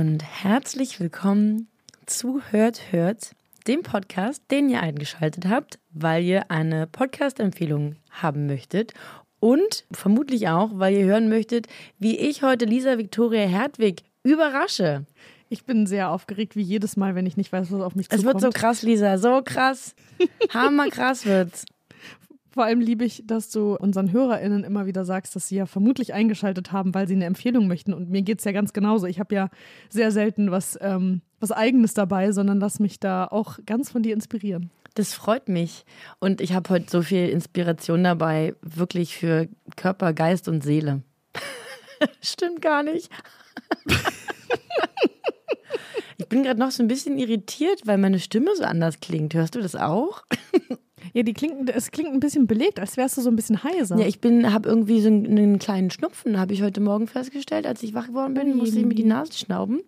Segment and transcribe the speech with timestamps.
[0.00, 1.68] Und herzlich willkommen
[2.06, 3.32] zu Hört Hört,
[3.66, 8.94] dem Podcast, den ihr eingeschaltet habt, weil ihr eine Podcast-Empfehlung haben möchtet
[9.40, 11.66] und vermutlich auch, weil ihr hören möchtet,
[11.98, 15.04] wie ich heute Lisa Victoria Hertwig überrasche.
[15.50, 18.20] Ich bin sehr aufgeregt, wie jedes Mal, wenn ich nicht weiß, was auf mich zukommt.
[18.20, 19.94] Es wird so krass, Lisa, so krass.
[20.54, 21.66] Hammer krass wird's.
[22.50, 26.12] Vor allem liebe ich, dass du unseren HörerInnen immer wieder sagst, dass sie ja vermutlich
[26.12, 27.94] eingeschaltet haben, weil sie eine Empfehlung möchten.
[27.94, 29.06] Und mir geht es ja ganz genauso.
[29.06, 29.50] Ich habe ja
[29.88, 34.14] sehr selten was, ähm, was Eigenes dabei, sondern lass mich da auch ganz von dir
[34.14, 34.70] inspirieren.
[34.94, 35.84] Das freut mich.
[36.18, 41.02] Und ich habe heute so viel Inspiration dabei, wirklich für Körper, Geist und Seele.
[42.20, 43.10] Stimmt gar nicht.
[46.18, 49.34] ich bin gerade noch so ein bisschen irritiert, weil meine Stimme so anders klingt.
[49.34, 50.24] Hörst du das auch?
[51.12, 53.98] Ja, die klingt, es klingt ein bisschen belegt, als wärst du so ein bisschen heiser.
[53.98, 57.66] Ja, ich bin, habe irgendwie so einen, einen kleinen Schnupfen, habe ich heute Morgen festgestellt,
[57.66, 59.80] als ich wach geworden bin, musste ich mir die Nase schnauben.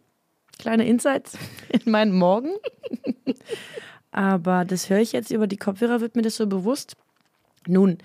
[0.59, 2.51] Kleine Insights in meinen Morgen.
[4.11, 6.97] Aber das höre ich jetzt über die Kopfhörer, wird mir das so bewusst.
[7.67, 7.99] Nun,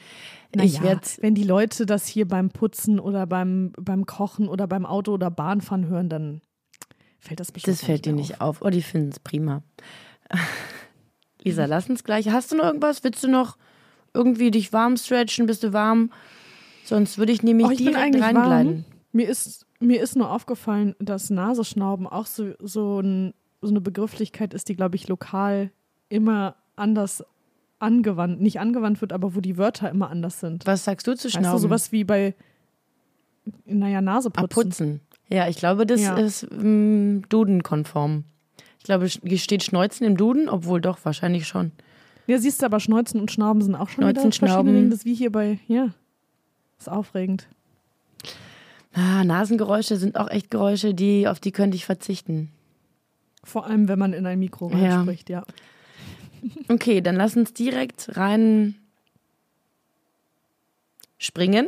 [0.56, 1.02] naja, ich werde.
[1.20, 5.32] wenn die Leute das hier beim Putzen oder beim, beim Kochen oder beim Auto oder
[5.32, 6.42] Bahnfahren hören, dann
[7.20, 8.62] fällt das bestimmt Das fällt dir mehr nicht auf.
[8.62, 9.64] Oh, die finden es prima.
[11.44, 12.30] Lisa, lass uns gleich.
[12.30, 13.04] Hast du noch irgendwas?
[13.04, 13.58] Willst du noch
[14.14, 15.46] irgendwie dich warm stretchen?
[15.46, 16.12] Bist du warm?
[16.84, 18.72] Sonst würde ich nämlich Oh, ich direkt eigentlich reingleiten.
[18.78, 18.86] warm.
[19.12, 24.54] Mir ist, mir ist nur aufgefallen, dass Nasenschnauben auch so, so, ein, so eine Begrifflichkeit
[24.54, 25.72] ist, die, glaube ich, lokal
[26.10, 27.24] immer anders
[27.80, 30.66] angewandt, nicht angewandt wird, aber wo die Wörter immer anders sind.
[30.66, 31.58] Was sagst du zu Weißt schnauben?
[31.58, 32.34] du, sowas wie bei,
[33.66, 34.48] naja, Naseputzen.
[34.70, 35.02] putzen.
[35.30, 36.16] Ja, ich glaube, das Ja.
[36.18, 38.24] ist ähm, Duden-konform.
[38.88, 41.74] Ich glaube, hier steht Schneuzen im Duden, obwohl doch, wahrscheinlich schon.
[42.26, 44.74] Ja, siehst du, aber Schneuzen und Schnauben sind auch schon Schneuzen, wieder Schnauben.
[44.74, 44.90] Dinge.
[44.90, 45.90] Das ist wie hier bei, ja,
[46.80, 47.48] ist aufregend.
[48.94, 52.50] Ah, Nasengeräusche sind auch echt Geräusche, die, auf die könnte ich verzichten.
[53.44, 54.78] Vor allem, wenn man in ein Mikro Ja.
[54.96, 55.44] reinspricht, ja.
[56.70, 58.76] Okay, dann lass uns direkt rein
[61.18, 61.68] springen.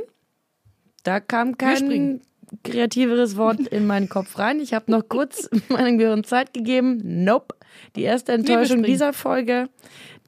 [1.03, 2.21] Da kam kein.
[2.63, 4.59] Kreativeres Wort in meinen Kopf rein.
[4.59, 7.01] Ich habe noch kurz meinem Gehirn Zeit gegeben.
[7.03, 7.55] Nope.
[7.95, 9.69] Die erste Enttäuschung dieser Folge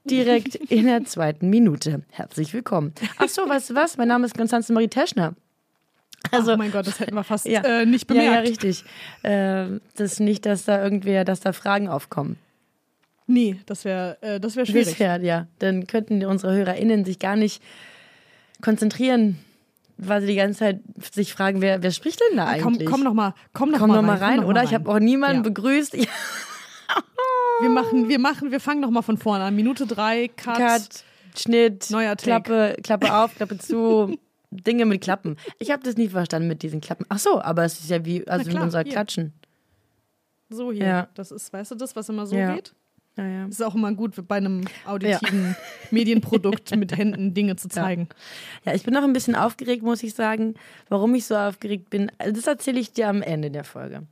[0.06, 2.04] direkt in der zweiten Minute.
[2.10, 2.94] Herzlich willkommen.
[3.18, 3.98] Ach so, weißt du was?
[3.98, 5.34] Mein Name ist Konstanze Marie Teschner.
[6.32, 7.62] Also, oh mein Gott, das hätten wir fast Ja.
[7.62, 8.48] äh, nicht ja, ja, bemerkt.
[8.50, 8.84] richtig.
[9.24, 12.38] Äh, das ist nicht, dass da irgendwer, dass da Fragen aufkommen.
[13.28, 14.90] nee, das wäre äh, das wär schwierig.
[14.90, 15.48] Das wäre, ja.
[15.60, 17.62] Dann könnten unsere HörerInnen sich gar nicht
[18.62, 19.40] konzentrieren,
[20.04, 20.80] weil sie die ganze Zeit
[21.14, 22.90] sich fragen, wer, wer spricht denn da komm, eigentlich?
[22.90, 24.62] komm noch mal, komm noch Komm mal noch mal rein, rein, komm noch oder?
[24.62, 24.96] mal Ich habe rein.
[24.96, 25.42] auch niemanden Ja.
[25.44, 25.96] begrüßt.
[27.62, 29.56] Wir machen, wir machen, wir fangen noch mal von vorne an.
[29.56, 30.58] Minute drei, Cut.
[30.58, 31.04] Cut,
[31.38, 32.42] Schnitt, Neuer Take.
[32.44, 34.18] Klappe, Klappe auf, Klappe zu.
[34.52, 35.38] Dinge mit Klappen.
[35.60, 37.06] Ich habe das nie verstanden mit diesen Klappen.
[37.10, 38.92] Ach so, aber es ist ja wie, also klar, in unserer hier.
[38.94, 39.32] Klatschen.
[40.50, 40.86] So hier.
[40.86, 41.08] Ja.
[41.14, 42.56] Das ist, weißt du das, was immer so Ja.
[42.56, 42.74] geht?
[43.22, 43.46] Ja, ja.
[43.46, 45.56] Das ist auch immer gut bei einem auditiven
[45.92, 48.10] Medienprodukt mit Händen Dinge zu zeigen.
[48.66, 50.56] Ja, ich bin noch ein bisschen aufgeregt, muss ich sagen.
[50.90, 54.04] Warum ich so aufgeregt bin, das erzähle ich dir am Ende der Folge.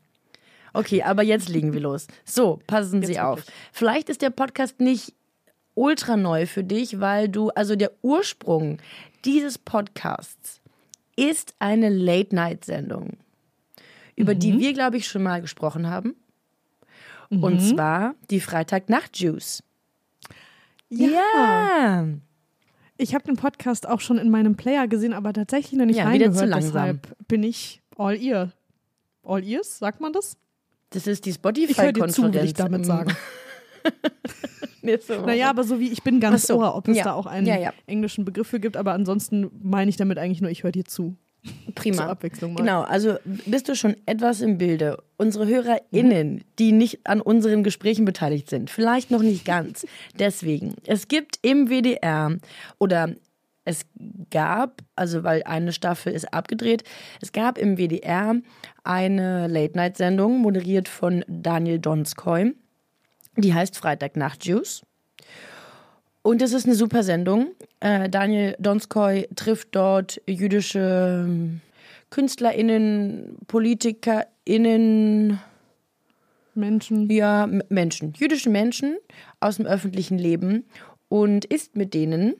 [0.73, 2.07] Okay, aber jetzt legen wir los.
[2.25, 3.39] So, passen Sie Jetzt auf.
[3.39, 3.55] wirklich.
[3.71, 5.13] Vielleicht ist der Podcast nicht
[5.73, 8.77] ultra neu für dich, weil du, also der Ursprung
[9.25, 10.61] dieses Podcasts
[11.15, 13.17] ist eine Late-Night-Sendung,
[14.15, 16.15] über die wir, glaube ich, schon mal gesprochen haben.
[17.29, 19.63] Und zwar die Freitagnacht-Juice.
[20.89, 22.07] Ja.
[22.97, 26.11] Ich habe den Podcast auch schon in meinem Player gesehen, aber tatsächlich noch nicht Ja,
[26.11, 26.37] wieder reingehört.
[26.37, 26.71] zu langsam.
[26.73, 28.51] Deshalb bin ich all ear.
[29.23, 30.37] All ears, sagt man das?
[30.89, 32.45] Das ist die Ich höre dir zu, Spotify-Konferenz.
[32.45, 33.15] ich damit im- sagen.
[35.25, 37.03] Naja, aber so wie ich bin ganz so, ohr, ob es ja.
[37.03, 37.73] da auch einen Ja, ja.
[37.85, 41.15] englischen Begriff für gibt, aber ansonsten meine ich damit eigentlich nur, ich höre dir zu.
[41.75, 41.97] Prima.
[41.97, 42.59] Zur Abwechslung mal.
[42.59, 43.15] Genau, also
[43.45, 45.01] bist du schon etwas im Bilde.
[45.17, 49.85] Unsere HörerInnen, die nicht an unseren Gesprächen beteiligt sind, vielleicht noch nicht ganz.
[50.17, 52.37] Deswegen, es gibt im WDR
[52.77, 53.15] oder
[53.65, 53.85] es
[54.31, 56.83] gab, also weil eine Staffel ist abgedreht,
[57.21, 58.35] es gab im WDR
[58.83, 62.55] eine Late-Night-Sendung, moderiert von Daniel Donskoy.
[63.37, 64.81] Die heißt Freitagnacht Juice.
[66.21, 67.47] Und es ist eine super Sendung.
[67.79, 71.61] Äh, Daniel Donskoy trifft dort jüdische ähm,
[72.09, 75.39] KünstlerInnen, PolitikerInnen,
[76.55, 77.09] Menschen.
[77.09, 78.97] Ja, Menschen, jüdische Menschen
[79.39, 80.65] aus dem öffentlichen Leben
[81.07, 82.35] und isst mit denen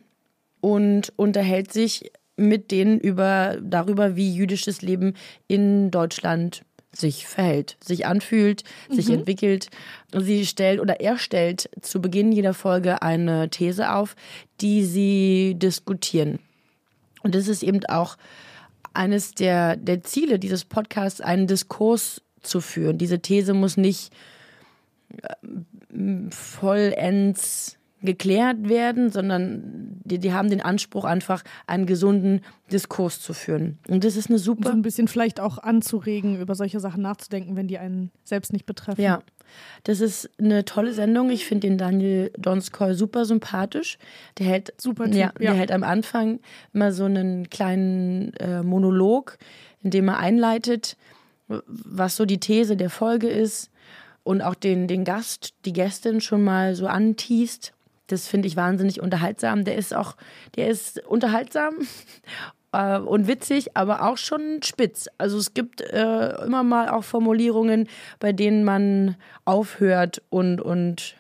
[0.60, 5.14] und unterhält sich mit denen über darüber, wie jüdisches Leben
[5.48, 9.70] in Deutschland sich verhält, sich anfühlt, sich entwickelt.
[10.16, 14.16] Sie stellt oder er stellt zu Beginn jeder Folge eine These auf,
[14.62, 16.40] die sie diskutieren.
[17.22, 18.18] Und das ist eben auch
[18.94, 22.98] eines der, der Ziele dieses Podcasts, einen Diskurs zu führen.
[22.98, 24.12] Diese These muss nicht
[25.94, 32.42] ähm, vollends geklärt werden, sondern die, die haben den Anspruch, einfach einen gesunden
[32.72, 33.78] Diskurs zu führen.
[33.88, 37.56] Und das ist eine So super ein bisschen vielleicht auch anzuregen, über solche Sachen nachzudenken,
[37.56, 39.02] wenn die einen selbst nicht betreffen.
[39.02, 39.22] Ja,
[39.84, 41.30] das ist eine tolle Sendung.
[41.30, 43.98] Ich finde den Daniel Donskoy super sympathisch.
[44.38, 45.52] Der hält Super Typ, ja, ja.
[45.52, 46.40] der hält am Anfang
[46.74, 49.38] immer so einen kleinen äh, Monolog,
[49.82, 50.98] in dem er einleitet,
[51.48, 53.72] was so die These der Folge ist
[54.24, 57.74] und auch den, den Gast, die Gästin schon mal so anteast.
[58.12, 59.64] Das finde ich wahnsinnig unterhaltsam.
[59.64, 60.16] Der ist auch,
[60.56, 61.76] der ist unterhaltsam
[62.74, 65.08] äh, und witzig, aber auch schon spitz.
[65.18, 67.88] Also es gibt äh, immer mal auch Formulierungen,
[68.20, 69.16] bei denen man
[69.46, 71.16] aufhört und, und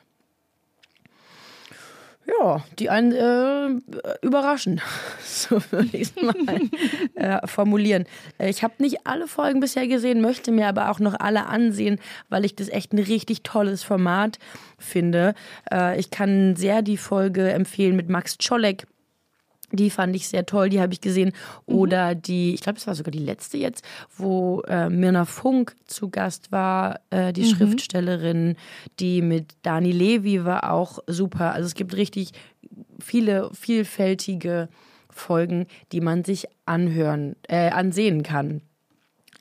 [2.39, 3.79] ja, die einen äh,
[4.21, 4.81] überraschen.
[5.23, 6.35] So würde ich es mal
[7.15, 8.05] äh, formulieren.
[8.37, 11.99] Äh, Ich habe nicht alle Folgen bisher gesehen, möchte mir aber auch noch alle ansehen,
[12.29, 14.37] weil ich das echt ein richtig tolles Format
[14.77, 15.33] finde.
[15.71, 18.85] Äh, ich kann sehr die Folge empfehlen mit Max Czolek.
[19.71, 21.31] Die fand ich sehr toll, die habe ich gesehen.
[21.65, 23.83] Oder die, ich glaube, es war sogar die letzte jetzt,
[24.15, 28.55] wo äh, Mirna Funk zu Gast war, äh, die Schriftstellerin,
[28.99, 31.53] die mit Dani Levi war auch super.
[31.53, 32.31] Also es gibt richtig
[32.99, 34.69] viele vielfältige
[35.09, 38.61] Folgen, die man sich anhören, äh, ansehen kann.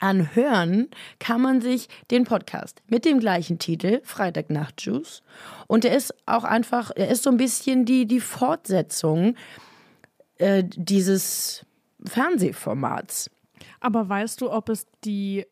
[0.01, 0.89] Anhören
[1.19, 5.23] kann man sich den Podcast mit dem gleichen Titel, Freitagnacht-Juice.
[5.67, 9.35] Und er ist auch einfach, er ist so ein bisschen die, die Fortsetzung
[10.39, 11.65] äh, dieses
[12.05, 13.31] Fernsehformats.
[13.81, 15.45] Aber weißt du, ob es die,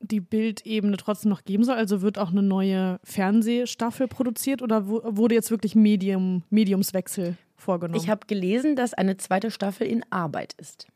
[0.00, 1.76] die Bildebene trotzdem noch geben soll?
[1.76, 8.00] Also wird auch eine neue Fernsehstaffel produziert oder wurde jetzt wirklich Medium, Mediumswechsel vorgenommen?
[8.00, 10.86] Ich habe gelesen, dass eine zweite Staffel in Arbeit ist.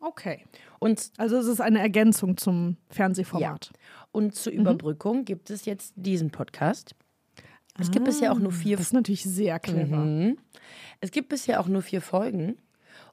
[0.00, 0.44] okay.
[0.78, 3.70] Und Also es ist eine Ergänzung zum Fernsehformat.
[4.12, 6.94] Und zur Überbrückung gibt es jetzt diesen Podcast.
[7.80, 9.96] Es gibt bisher auch nur vier Das ist natürlich sehr clever.
[9.96, 10.38] Mhm.
[11.00, 12.56] Es gibt bisher auch nur vier Folgen.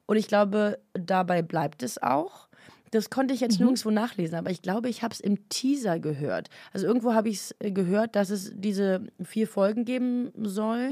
[0.06, 2.48] Und ich glaube, dabei bleibt es auch.
[2.90, 6.48] Das konnte ich jetzt nirgendwo nachlesen, aber ich glaube, ich habe es im Teaser gehört.
[6.72, 10.90] Also irgendwo habe ich es äh, gehört, dass es diese vier Folgen geben soll.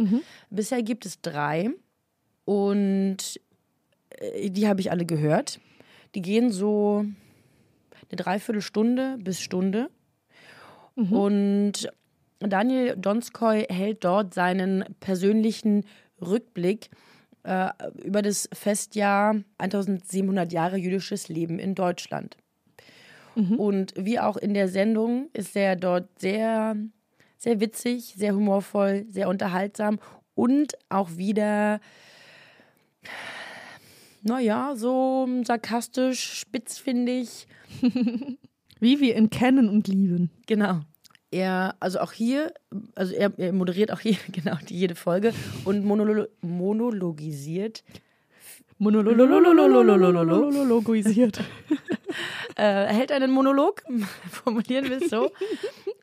[0.51, 1.71] Bisher gibt es drei.
[2.45, 3.41] Und
[4.11, 5.61] äh, die habe ich alle gehört.
[6.15, 7.07] Die gehen so
[8.11, 9.89] eine Dreiviertelstunde bis Stunde.
[11.11, 11.89] Und
[12.41, 15.85] Daniel Donskoy hält dort seinen persönlichen
[16.21, 16.91] Rückblick
[17.45, 17.69] äh,
[18.03, 22.37] über das Festjahr 1700 Jahre jüdisches Leben in Deutschland.
[23.37, 26.75] Und wie auch in der Sendung ist er dort sehr,
[27.37, 29.99] sehr witzig, sehr humorvoll, sehr unterhaltsam
[30.35, 31.81] und auch wieder,
[34.23, 37.47] naja, so sarkastisch, spitzfindig.
[38.81, 40.31] Wie wir ihn kennen und lieben.
[40.47, 40.81] Genau.
[41.37, 42.55] Er, also auch hier,
[42.95, 47.85] also er, er moderiert auch hier genau die jede Folge und monolo monologisiert,
[50.41, 51.41] Monologisiert.
[52.57, 53.83] äh, er hält einen Monolog,
[54.31, 55.31] formulieren wir es so,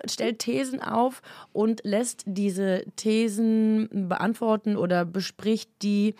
[0.05, 1.21] stellt Thesen auf
[1.51, 6.15] und lässt diese Thesen beantworten oder bespricht die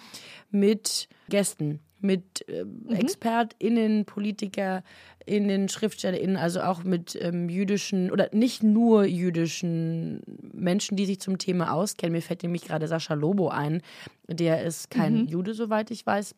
[0.50, 9.06] mit Gästen, mit äh, ExpertInnen, PolitikerInnen, SchriftstellerInnen, also auch mit ähm, jüdischen oder nicht nur
[9.06, 10.22] jüdischen
[10.54, 12.14] Menschen, die sich zum Thema auskennen.
[12.14, 13.82] Mir fällt nämlich gerade Sascha Lobo ein,
[14.28, 16.36] der ist kein Jude, soweit ich weiß.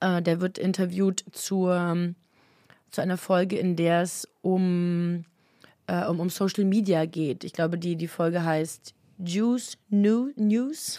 [0.00, 2.14] Äh, der wird interviewt zur,
[2.90, 5.24] zu einer Folge, in der es um,
[5.86, 7.44] äh, um, um Social Media geht.
[7.44, 8.94] Ich glaube, die, die Folge heißt
[9.24, 10.98] Juice New News.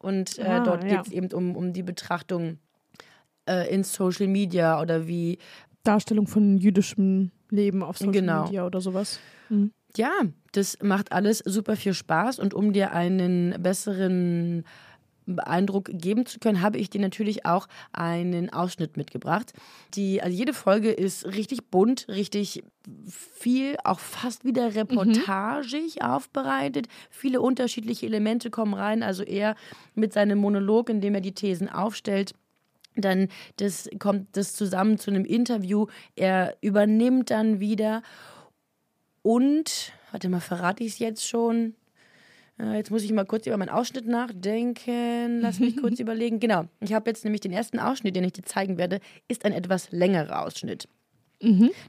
[0.00, 0.96] Und äh, Ah, dort ja.
[0.96, 2.58] geht es eben um, um die Betrachtung
[3.48, 5.38] äh, in Social Media oder wie,
[5.84, 8.44] Darstellung von jüdischem Leben auf Social Genau.
[8.44, 9.18] Media oder sowas.
[9.96, 10.10] ja,
[10.52, 12.38] das macht alles super viel Spaß.
[12.38, 14.64] Und um dir einen besseren
[15.36, 19.52] Eindruck geben zu können, habe ich dir natürlich auch einen Ausschnitt mitgebracht.
[19.94, 22.62] Die, also jede Folge ist richtig bunt, richtig
[23.06, 26.88] viel, auch fast wieder reportagig aufbereitet.
[27.10, 29.02] Viele unterschiedliche Elemente kommen rein.
[29.02, 29.54] Also er
[29.94, 32.32] mit seinem Monolog, in dem er die Thesen aufstellt.
[32.96, 35.86] Dann das, kommt das zusammen zu einem Interview.
[36.16, 38.02] Er übernimmt dann wieder
[39.22, 41.74] Und, warte mal, verrate ich es jetzt schon?
[42.58, 45.40] Äh, Jetzt muss ich mal kurz über meinen Ausschnitt nachdenken.
[45.40, 46.40] Lass mich kurz überlegen.
[46.40, 49.52] Genau, ich habe jetzt nämlich den ersten Ausschnitt, den ich dir zeigen werde, ist ein
[49.52, 50.88] etwas längerer Ausschnitt.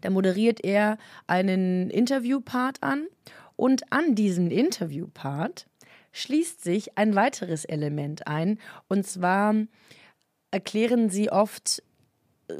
[0.01, 3.07] Da moderiert er einen Interviewpart an
[3.55, 5.65] und an diesen Interviewpart
[6.11, 8.59] schließt sich ein weiteres Element ein.
[8.87, 9.55] Und zwar
[10.51, 11.83] erklären sie oft
[12.47, 12.53] äh,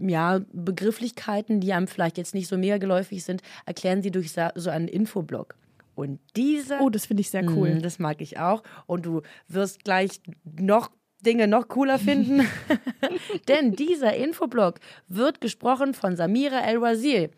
[0.00, 4.70] ja, Begrifflichkeiten, die einem vielleicht jetzt nicht so mega geläufig sind, erklären sie durch so
[4.70, 5.56] einen Infoblog.
[5.94, 7.76] Und dieser Oh, das finde ich sehr cool.
[7.76, 8.62] Mm, Das mag ich auch.
[8.86, 10.90] Und du wirst gleich noch
[11.24, 12.46] Dinge noch cooler finden.
[13.48, 17.30] Denn dieser Infoblog wird gesprochen von Samira El-Wazir.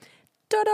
[0.49, 0.71] Tada!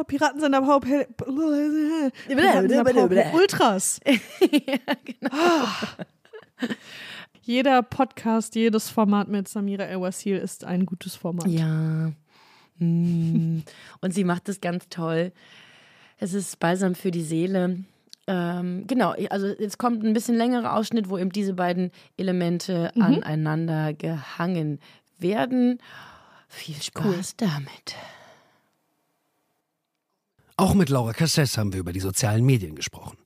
[0.00, 4.00] Ah, Piraten sind aber Haupt Piraten sind aber Haupt- Ultras.
[5.30, 5.68] Ah.
[7.42, 11.46] Jeder Podcast, jedes Format mit Samira El-Wasil ist ein gutes Format.
[11.46, 12.12] Ja.
[12.78, 13.62] Mm.
[14.00, 15.32] Und sie macht es ganz toll.
[16.18, 17.84] Es ist balsam für die Seele.
[18.26, 23.92] Ähm, genau, also jetzt kommt ein bisschen längerer Ausschnitt, wo eben diese beiden Elemente aneinander
[23.92, 24.80] gehangen
[25.18, 25.78] werden.
[26.48, 27.96] Viel Spaß damit.
[30.56, 33.18] Auch mit Laura Cassess haben wir über die sozialen Medien gesprochen.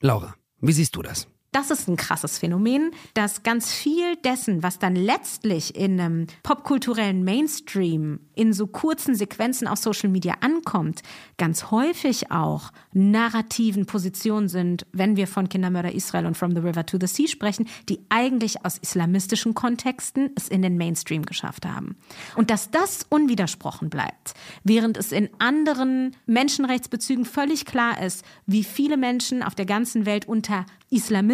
[0.00, 1.26] Laura, wie siehst du das?
[1.52, 7.24] Das ist ein krasses Phänomen, dass ganz viel dessen, was dann letztlich in einem popkulturellen
[7.24, 11.02] Mainstream in so kurzen Sequenzen auf Social Media ankommt,
[11.36, 16.86] ganz häufig auch narrativen Positionen sind, wenn wir von Kindermörder Israel und From the River
[16.86, 21.96] to the Sea sprechen, die eigentlich aus islamistischen Kontexten es in den Mainstream geschafft haben.
[22.34, 24.32] Und dass das unwidersprochen bleibt,
[24.64, 30.26] während es in anderen Menschenrechtsbezügen völlig klar ist, wie viele Menschen auf der ganzen Welt
[30.26, 30.64] unter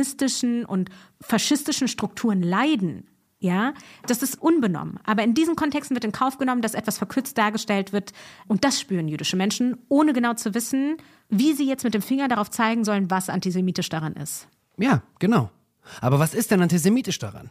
[0.08, 3.04] islamistischen und faschistischen Strukturen leiden.
[3.40, 3.72] Ja,
[4.08, 4.98] das ist unbenommen.
[5.04, 8.12] Aber in diesen Kontexten wird in Kauf genommen, dass etwas verkürzt dargestellt wird.
[8.48, 10.96] Und das spüren jüdische Menschen, ohne genau zu wissen,
[11.28, 14.48] wie sie jetzt mit dem Finger darauf zeigen sollen, was antisemitisch daran ist.
[14.76, 15.50] Ja, genau.
[16.00, 17.50] Aber was ist denn antisemitisch daran?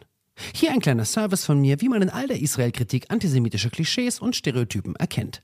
[0.54, 4.36] Hier ein kleiner Service von mir, wie man in all der Israel-Kritik antisemitische Klischees und
[4.36, 5.42] Stereotypen erkennt.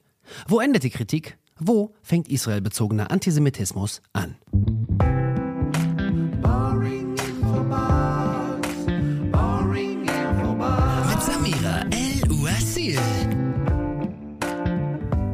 [0.47, 1.37] Wo endet die Kritik?
[1.57, 4.35] Wo fängt israelbezogener Antisemitismus an?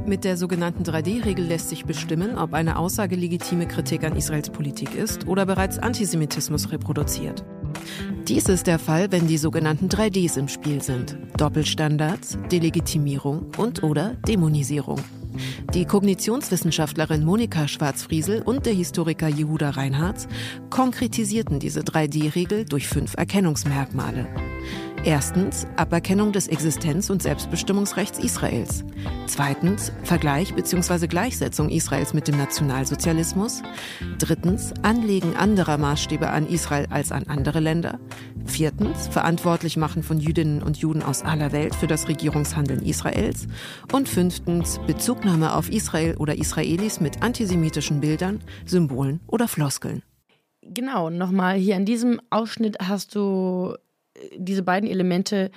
[0.09, 4.95] Mit der sogenannten 3D-Regel lässt sich bestimmen, ob eine Aussage legitime Kritik an Israels Politik
[4.95, 7.45] ist oder bereits Antisemitismus reproduziert.
[8.27, 11.15] Dies ist der Fall, wenn die sogenannten 3Ds im Spiel sind.
[11.37, 14.99] Doppelstandards, Delegitimierung und oder Dämonisierung.
[15.75, 20.27] Die Kognitionswissenschaftlerin Monika Schwarzfriesel und der Historiker Jehuda Reinhardt
[20.71, 24.27] konkretisierten diese 3D-Regel durch fünf Erkennungsmerkmale.
[25.05, 28.83] Erstens Aberkennung des Existenz- und Selbstbestimmungsrechts Israels.
[29.27, 31.07] Zweitens Vergleich bzw.
[31.07, 33.63] Gleichsetzung Israels mit dem Nationalsozialismus.
[34.17, 37.97] Drittens Anlegen anderer Maßstäbe an Israel als an andere Länder.
[38.45, 43.47] Viertens verantwortlich machen von Jüdinnen und Juden aus aller Welt für das Regierungshandeln Israels.
[43.93, 50.03] Und fünftens Bezugnahme auf Israel oder Israelis mit antisemitischen Bildern, Symbolen oder Floskeln.
[50.61, 53.75] Genau, nochmal hier in diesem Ausschnitt hast du
[54.35, 55.51] diese beiden Elemente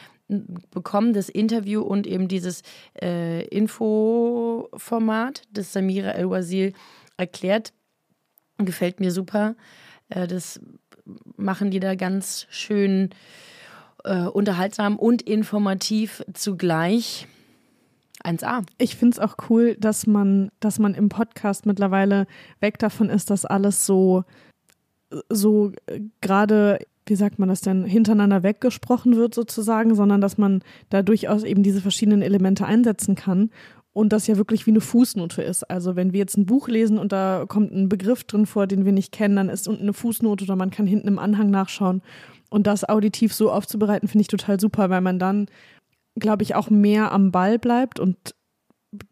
[0.70, 2.62] bekommen, das Interview und eben dieses
[3.00, 6.72] äh, Infoformat, das Samira El-Wazil
[7.16, 7.72] erklärt.
[8.58, 9.56] Gefällt mir super.
[10.08, 10.60] Äh, das
[11.36, 13.10] machen die da ganz schön
[14.04, 17.26] äh, unterhaltsam und informativ zugleich.
[18.24, 18.64] 1A.
[18.78, 22.26] Ich finde es auch cool, dass man, dass man im Podcast mittlerweile
[22.60, 24.24] weg davon ist, dass alles so,
[25.28, 30.62] so äh, gerade, wie sagt man das denn, hintereinander weggesprochen wird sozusagen, sondern dass man
[30.88, 33.50] da durchaus eben diese verschiedenen Elemente einsetzen kann
[33.92, 35.64] und das ja wirklich wie eine Fußnote ist.
[35.64, 38.84] Also wenn wir jetzt ein Buch lesen und da kommt ein Begriff drin vor, den
[38.84, 42.02] wir nicht kennen, dann ist unten eine Fußnote oder man kann hinten im Anhang nachschauen.
[42.48, 45.46] Und das auditiv so aufzubereiten, finde ich total super, weil man dann,
[46.18, 48.16] glaube ich, auch mehr am Ball bleibt und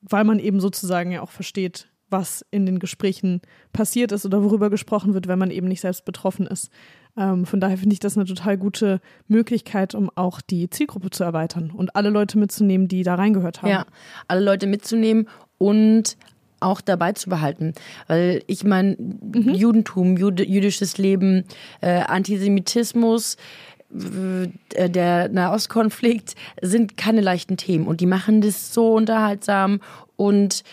[0.02, 3.40] weil man eben sozusagen ja auch versteht, was in den Gesprächen
[3.72, 6.70] passiert ist oder worüber gesprochen wird, wenn man eben nicht selbst betroffen ist.
[7.16, 11.24] Ähm, von daher finde ich das eine total gute Möglichkeit, um auch die Zielgruppe zu
[11.24, 13.70] erweitern und alle Leute mitzunehmen, die da reingehört haben.
[13.70, 13.86] Ja,
[14.28, 16.16] alle Leute mitzunehmen und
[16.60, 17.72] auch dabei zu behalten.
[18.06, 18.96] Weil ich meine,
[19.32, 21.44] Judentum, Jude, jüdisches Leben,
[21.80, 23.36] äh, Antisemitismus,
[24.74, 29.80] äh, der Nahostkonflikt sind keine leichten Themen und die machen das so unterhaltsam
[30.20, 30.64] und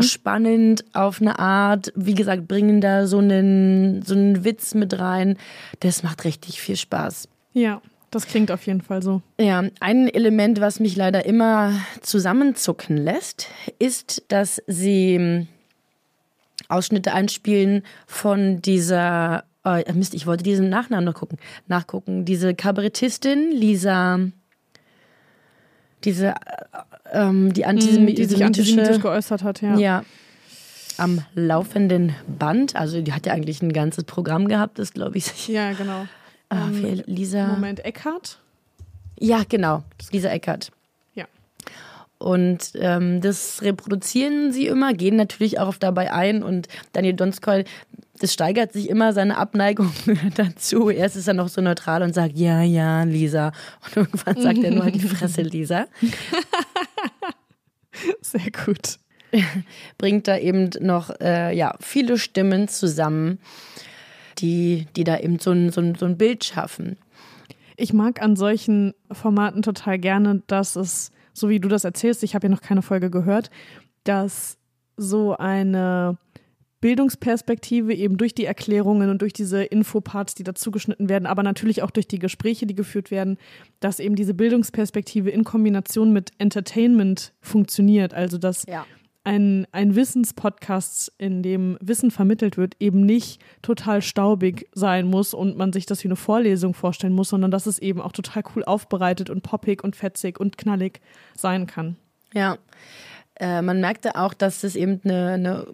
[0.00, 1.92] spannend auf eine Art.
[1.94, 5.36] Wie gesagt, bringen da so einen, so einen Witz mit rein.
[5.80, 7.28] Das macht richtig viel Spaß.
[7.52, 9.20] Ja, Das klingt auf jeden Fall so.
[9.38, 15.48] Ja, ein Element, was mich leider immer zusammenzucken lässt, ist, dass sie ähm,
[16.70, 23.50] Ausschnitte einspielen von dieser, äh, Mist, ich wollte diesen Nachnamen noch gucken, nachgucken, diese Kabarettistin
[23.52, 24.20] Lisa,
[26.04, 26.34] diese, äh,
[27.12, 27.64] ähm, die
[28.14, 29.76] Die sich antisemitisch geäußert hat, ja.
[29.76, 30.04] ja,
[30.96, 35.48] am laufenden Band, also die hat ja eigentlich ein ganzes Programm gehabt, das glaube ich.
[35.48, 36.06] Ja, genau.
[36.72, 37.46] Wie- Lisa.
[37.48, 38.38] Moment, Eckhart?
[39.20, 39.82] Ja, genau.
[40.12, 40.70] Lisa Eckert.
[42.18, 46.42] Und ähm, das reproduzieren sie immer, gehen natürlich auch dabei ein.
[46.42, 47.64] Und Daniel Donskoy,
[48.18, 49.92] das steigert sich immer seine Abneigung
[50.34, 50.90] dazu.
[50.90, 53.52] Erst ist er noch so neutral und sagt, ja, ja, Lisa.
[53.84, 55.86] Und irgendwann sagt er nur halt die Fresse, Lisa.
[58.20, 58.98] Sehr gut.
[59.98, 63.38] Bringt da eben noch äh, ja, viele Stimmen zusammen,
[64.38, 66.96] die, die da eben so ein, so, ein, so ein Bild schaffen.
[67.76, 72.34] Ich mag an solchen Formaten total gerne, dass es, so wie du das erzählst, ich
[72.34, 73.50] habe ja noch keine Folge gehört,
[74.04, 74.58] dass
[74.96, 76.18] so eine
[76.80, 81.90] Bildungsperspektive eben durch die Erklärungen und durch diese Infoparts, die dazugeschnitten werden, aber natürlich auch
[81.90, 83.36] durch die Gespräche, die geführt werden,
[83.80, 88.14] dass eben diese Bildungsperspektive in Kombination mit Entertainment funktioniert.
[88.14, 88.86] Also dass Ja.
[89.28, 95.58] Ein, ein Wissenspodcast, in dem Wissen vermittelt wird, eben nicht total staubig sein muss und
[95.58, 98.64] man sich das wie eine Vorlesung vorstellen muss, sondern dass es eben auch total cool
[98.64, 101.02] aufbereitet und poppig und fetzig und knallig
[101.36, 101.96] sein kann.
[102.32, 102.56] Ja,
[103.38, 105.66] äh, man merkte auch, dass das eben eine, eine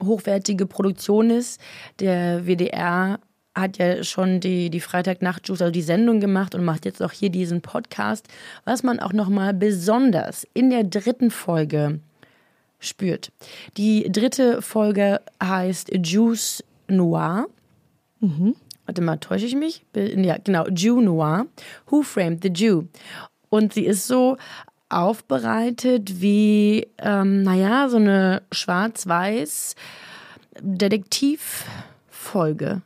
[0.00, 1.60] hochwertige Produktion ist.
[1.98, 3.18] Der WDR
[3.56, 7.30] hat ja schon die, die Freitagnachtjuice, also die Sendung gemacht und macht jetzt auch hier
[7.30, 8.28] diesen Podcast,
[8.64, 11.98] was man auch nochmal besonders in der dritten Folge
[12.80, 13.30] spürt.
[13.76, 17.46] Die dritte Folge heißt Juice Noir.
[18.86, 19.84] Warte mal, täusche ich mich?
[19.94, 21.46] Ja, genau, Jew Noir.
[21.86, 22.86] Who Framed the Jew?
[23.48, 24.36] Und sie ist so
[24.88, 29.76] aufbereitet wie, ähm, naja, so eine schwarz-weiß
[30.60, 32.82] Detektivfolge.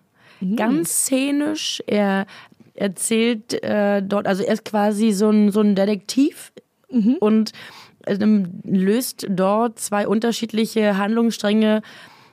[0.56, 1.82] Ganz szenisch.
[1.86, 2.26] Er
[2.74, 6.52] erzählt äh, dort, also er ist quasi so ein, so ein Detektiv
[7.20, 7.44] und ähm,
[8.06, 11.82] löst dort zwei unterschiedliche Handlungsstränge.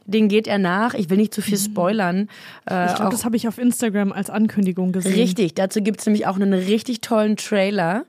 [0.05, 0.95] Den geht er nach.
[0.95, 2.27] Ich will nicht zu viel spoilern.
[2.69, 5.13] Äh, Ich glaube, das habe ich auf Instagram als Ankündigung gesehen.
[5.13, 8.05] Richtig, dazu gibt es nämlich auch einen richtig tollen Trailer,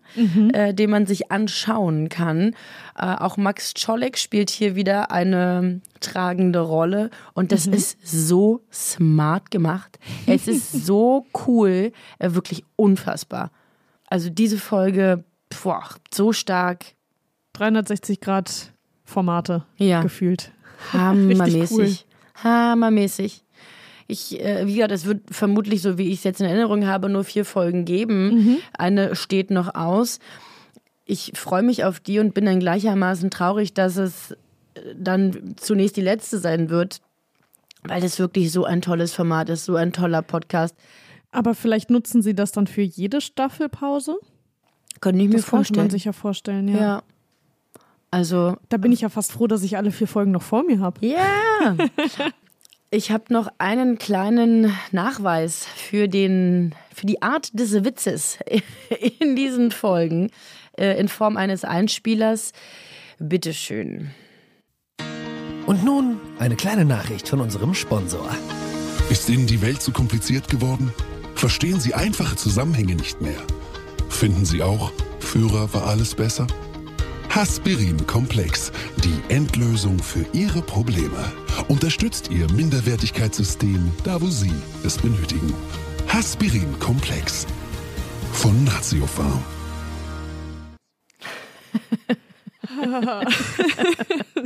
[0.55, 2.57] äh, den man sich anschauen kann.
[2.99, 9.51] Äh, auch Max Czolek spielt hier wieder eine tragende Rolle und das ist so smart
[9.51, 9.99] gemacht.
[10.27, 13.51] Es ist so cool, äh, wirklich unfassbar.
[14.09, 15.25] Also diese Folge,
[15.63, 16.87] boah, so stark,
[17.55, 18.73] 360 Grad
[19.05, 20.03] Formate Ja.
[20.03, 20.53] gefühlt.
[20.93, 21.71] hammermäßig.
[21.71, 21.89] cool.
[22.43, 23.45] Hammermäßig.
[24.09, 27.09] Ich, äh, wie gesagt, es wird vermutlich, so wie ich es jetzt in Erinnerung habe,
[27.09, 28.59] nur vier Folgen geben.
[28.77, 30.19] Eine steht noch aus.
[31.05, 34.33] Ich freue mich auf die und bin dann gleichermaßen traurig, dass es
[34.75, 37.01] äh, dann zunächst die letzte sein wird,
[37.85, 40.75] weil das wirklich so ein tolles Format ist, so ein toller Podcast.
[41.31, 44.19] Aber vielleicht nutzen sie das dann für jede Staffelpause?
[45.01, 45.91] Könnte ich mir Das könnte man vorstellen.
[45.91, 46.81] sich ja vorstellen, ja.
[46.81, 47.03] ja.
[48.13, 50.79] Also, Da bin ich ja fast froh, dass ich alle vier Folgen noch vor mir
[50.79, 51.05] habe.
[51.05, 51.77] Ja.
[52.95, 58.39] Ich habe noch einen kleinen Nachweis für, den, für die Art des Witzes
[59.19, 60.31] in diesen Folgen
[60.77, 62.53] äh, in Form eines Einspielers.
[63.19, 64.11] Bitteschön.
[65.65, 68.29] Und nun eine kleine Nachricht von unserem Sponsor.
[69.09, 70.93] Ist Ihnen die Welt zu kompliziert geworden?
[71.35, 73.41] Verstehen Sie einfache Zusammenhänge nicht mehr?
[74.11, 76.47] Finden Sie auch, früher war alles besser?
[77.35, 78.71] Haspirin Komplex,
[79.03, 81.33] die Endlösung für Ihre Probleme.
[81.69, 84.53] Unterstützt Ihr Minderwertigkeitssystem da, wo Sie
[84.85, 85.55] es benötigen.
[86.09, 87.47] Haspirin Komplex
[88.33, 89.43] von Natiofarm.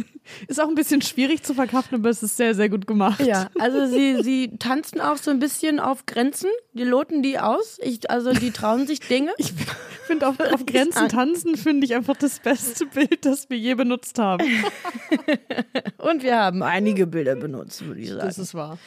[0.49, 3.21] Ist auch ein bisschen schwierig zu verkraften, aber es ist sehr, sehr gut gemacht.
[3.21, 6.51] Ja, also sie, sie tanzen auch so ein bisschen auf Grenzen.
[6.73, 7.79] Die loten die aus.
[7.83, 9.33] Ich, also die trauen sich Dinge.
[9.39, 9.53] Ich
[10.07, 14.19] finde, auf, auf Grenzen tanzen finde ich einfach das beste Bild, das wir je benutzt
[14.19, 14.47] haben.
[15.99, 18.21] Und wir haben einige Bilder benutzt, würde ich sagen.
[18.21, 18.79] Das ist wahr.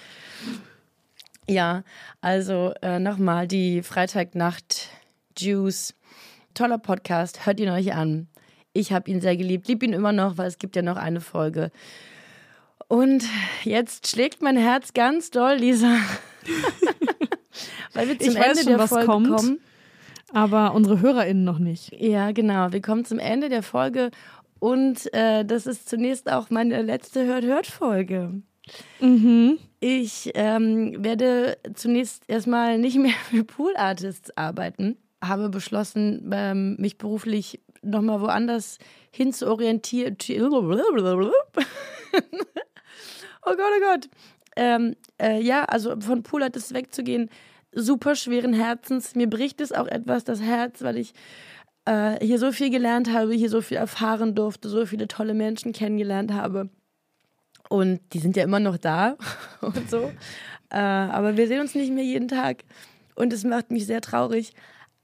[1.47, 1.83] Ja,
[2.21, 4.89] also äh, nochmal die Freitagnacht
[5.37, 5.95] Juice.
[6.53, 8.27] Toller Podcast, hört ihn euch an.
[8.79, 11.19] Ich habe ihn sehr geliebt, lieb ihn immer noch, weil es gibt ja noch eine
[11.19, 11.69] Folge.
[12.87, 13.25] Und
[13.65, 15.97] jetzt schlägt mein Herz ganz doll, Lisa.
[17.93, 19.27] weil wir zum Ich weiß Ende schon, der was Folge kommt.
[19.27, 19.59] kommen.
[20.31, 21.91] Aber unsere HörerInnen noch nicht.
[21.91, 22.71] Ja, genau.
[22.71, 24.11] Wir kommen zum Ende der Folge
[24.59, 28.41] und äh, das ist zunächst auch meine letzte Hört-Hört-Folge.
[29.81, 34.95] Ich ähm, werde zunächst erstmal nicht mehr für Pool Artists arbeiten.
[35.23, 38.77] Habe beschlossen, ähm, mich beruflich nochmal woanders
[39.11, 40.17] hin zu orientieren.
[43.45, 44.09] oh Gott, oh Gott.
[44.55, 47.29] Ähm, äh, ja, also von Poolates wegzugehen,
[47.71, 49.15] super schweren Herzens.
[49.15, 51.13] Mir bricht es auch etwas das Herz, weil ich
[51.85, 55.73] äh, hier so viel gelernt habe, hier so viel erfahren durfte, so viele tolle Menschen
[55.73, 56.69] kennengelernt habe.
[57.69, 59.17] Und die sind ja immer noch da
[59.61, 60.11] und so.
[60.71, 62.63] Äh, aber wir sehen uns nicht mehr jeden Tag.
[63.15, 64.53] Und es macht mich sehr traurig.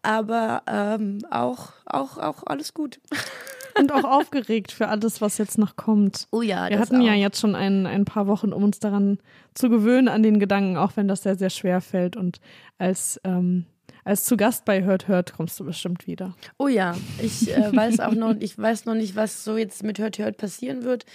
[0.05, 2.99] Aber ähm, auch, auch, auch alles gut.
[3.77, 6.27] Und auch aufgeregt für alles, was jetzt noch kommt.
[6.31, 7.05] Oh ja, Wir hatten auch.
[7.05, 9.17] ja jetzt schon ein, ein paar Wochen, um uns daran
[9.53, 12.15] zu gewöhnen, an den Gedanken, auch wenn das sehr, sehr schwer fällt.
[12.15, 12.39] Und
[12.77, 13.65] als, ähm,
[14.05, 16.35] als zu Gast bei Hört Hört kommst du bestimmt wieder.
[16.57, 19.99] Oh ja, ich äh, weiß auch noch, ich weiß noch nicht, was so jetzt mit
[19.99, 21.05] Hört Hört passieren wird.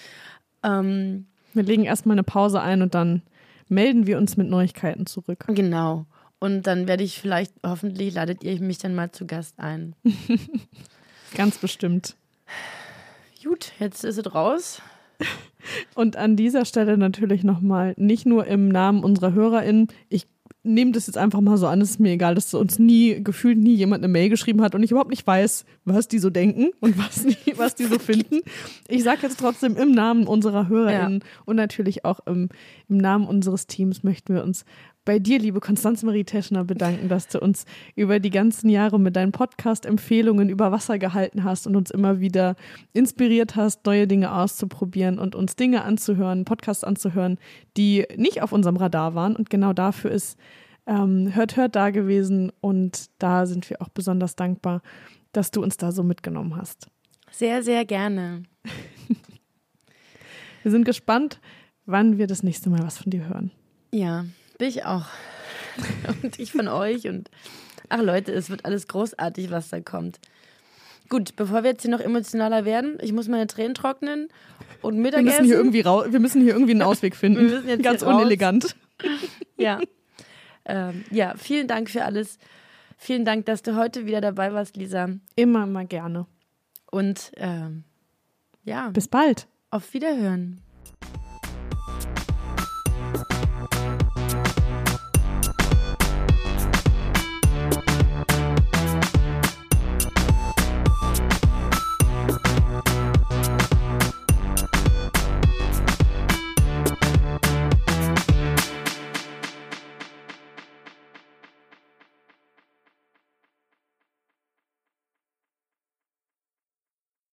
[0.62, 3.22] Ähm, Wir legen erstmal eine Pause ein und dann
[3.68, 5.44] melden wir uns mit Neuigkeiten zurück.
[5.48, 6.04] genau.
[6.40, 9.94] Und dann werde ich vielleicht, hoffentlich ladet ihr mich dann mal zu Gast ein.
[11.34, 12.16] Ganz bestimmt.
[13.44, 14.82] Gut, jetzt ist es raus.
[15.94, 20.26] Und an dieser Stelle natürlich nochmal, nicht nur im Namen unserer HörerInnen, ich
[20.62, 23.58] nehme das jetzt einfach mal so an, es ist mir egal, dass uns nie, gefühlt
[23.58, 26.70] nie jemand eine Mail geschrieben hat und ich überhaupt nicht weiß, was die so denken
[26.80, 28.40] und was die, was die so finden.
[28.88, 32.48] Ich sage jetzt trotzdem im Namen unserer HörerInnen und natürlich auch im,
[32.88, 34.64] im Namen unseres Teams möchten wir uns
[35.04, 37.64] bei dir, liebe Konstanze Marie Teschner, bedanken, dass du uns
[37.96, 42.54] über die ganzen Jahre mit deinen Podcast-Empfehlungen über Wasser gehalten hast und uns immer wieder
[42.92, 47.38] inspiriert hast, neue Dinge auszuprobieren und uns Dinge anzuhören, Podcasts anzuhören,
[47.76, 49.36] die nicht auf unserem Radar waren.
[49.36, 50.38] Und genau dafür ist
[50.86, 54.82] ähm, Hört Hört da gewesen und da sind wir auch besonders dankbar,
[55.32, 56.88] dass du uns da so mitgenommen hast.
[57.30, 58.42] Sehr, sehr gerne.
[60.62, 61.40] Wir sind gespannt,
[61.86, 63.50] wann wir das nächste Mal was von dir hören.
[63.94, 64.26] Ja,
[64.60, 65.06] bin ich auch.
[66.22, 67.08] Und ich von euch.
[67.08, 67.30] Und
[67.88, 70.20] ach Leute, es wird alles großartig, was da kommt.
[71.08, 74.28] Gut, bevor wir jetzt hier noch emotionaler werden, ich muss meine Tränen trocknen
[74.80, 75.26] und Wir Mittagessen.
[75.26, 77.48] müssen hier irgendwie, rau wir müssen hier irgendwie einen Ausweg finden.
[77.48, 78.14] Wir müssen jetzt Ganz raus.
[78.14, 78.76] unelegant.
[79.56, 79.80] Ja.
[80.66, 82.38] ähm, ja, vielen Dank für alles.
[82.96, 85.08] Vielen Dank, dass du heute wieder dabei warst, Lisa.
[85.36, 86.26] Immer mal gerne.
[86.90, 87.84] Und ähm,
[88.64, 89.48] ja, Bis bald.
[89.70, 90.60] auf Wiederhören.